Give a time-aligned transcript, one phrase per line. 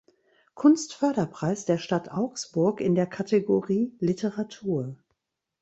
[0.55, 4.97] Kunstförderpreis der Stadt Augsburg in der Kategorie „Literatur“.